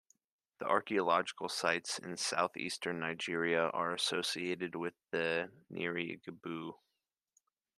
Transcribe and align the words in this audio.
The 0.57 0.65
archaeological 0.65 1.47
sites 1.47 1.99
in 1.99 2.17
southeastern 2.17 2.99
Nigeria 3.01 3.69
are 3.69 3.93
associated 3.93 4.73
with 4.75 4.95
the 5.11 5.51
Nri-Igbo. 5.71 6.73